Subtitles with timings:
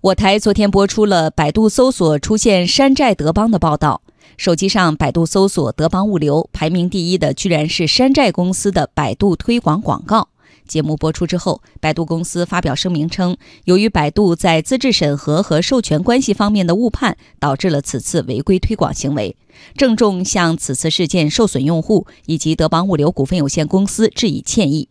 [0.00, 4.00] 我台昨天播出了百度搜索出现山寨德邦的报道。
[4.36, 10.28] 手机上百度搜索德邦物流，排名第一的居然是山寨公司的百度推广广告。
[10.68, 19.36] 节目播出之后，百度公司发表声明称，由于百度在资质审核和授权关系方面的误判，导致了此次违规推广行为，
[19.76, 24.88] 郑重向此次事件受损用户以及德邦物流股份有限公司致以歉意。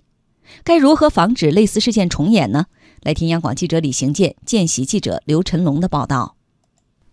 [0.63, 2.65] 该如何防止类似事件重演呢？
[3.03, 6.35] 来听央广记者李行健、见习记者刘晨龙的报道。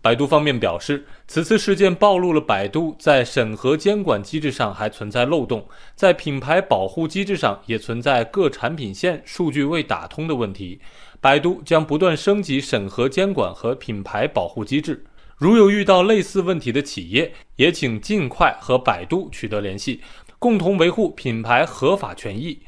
[0.01, 10.79] 百度方面表示，此次事件暴露了百度在审核监管机制上还存在漏洞，在品牌保护机制上也存在各产品线数据未打通的问题。
[11.21, 15.05] 百度将不断升级审核监管和品牌保护机制。
[15.37, 20.01] 如有遇到类似问题的企业，也请尽快和百度取得联系，
[20.39, 22.59] 共同维护品牌合法权益。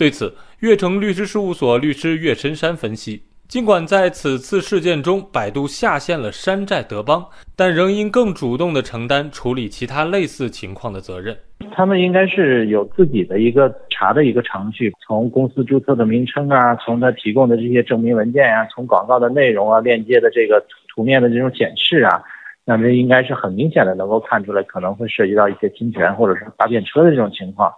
[0.00, 7.22] 对此，悦城律师事务所律师岳深山分析，尽管在此次事件中，百度下线了山寨德邦，
[7.54, 11.36] 但仍应更主动地承担处理其他类似情况的责任。
[11.72, 22.22] 他们应该是有自己的一个查的一个程序，从公司注册的名称啊，从他提供的这些证明文件呀，从广告的内容啊，链接的这个图面的这种显示啊，
[22.64, 27.70] 那这应该是很明显的能够看出来，可能会涉及到一些侵权或者是搭便车的这种情况。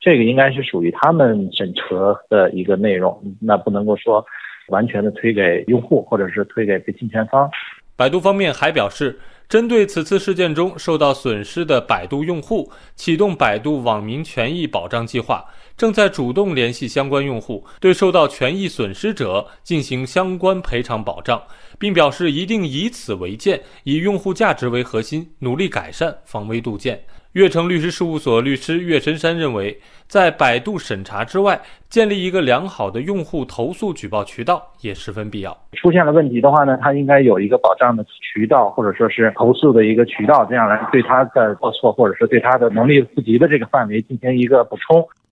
[0.00, 4.24] 这个应该是属于他们审核的一个内容，那不能够说
[4.68, 7.50] 完全的推给用户，或者是推给被侵权方。
[7.96, 15.44] 百度方面还表示，针对此次事件中受到损失的百度用户，启动百度网民权益保障计划，
[15.76, 21.42] 正在主动联系相关用户，对受到权益损失者进行相关赔偿保障，
[21.80, 27.00] 并表示一定以此为鉴，以用户价值为核心，努力改善防微杜渐。
[27.32, 35.56] 悦城律师事务所律师岳深山认为，在百度审查之外，建立一个良好的用户投诉举报渠道也十分必要。
[35.72, 45.02] 出现了问题的话呢，他应该有一个保障的渠道，或者说是投诉的一个渠道，这样来对他的过错，或者是对他的能力不及的这个范围进行一个补充。